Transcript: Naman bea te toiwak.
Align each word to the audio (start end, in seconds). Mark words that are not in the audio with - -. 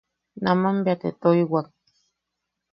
Naman 0.43 0.75
bea 0.83 0.99
te 1.01 1.09
toiwak. 1.21 1.67